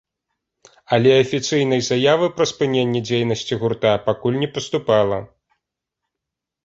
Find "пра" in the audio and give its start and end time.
2.39-2.45